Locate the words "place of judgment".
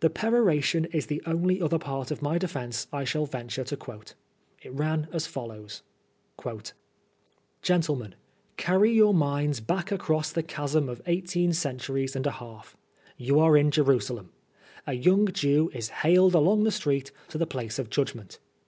17.46-18.40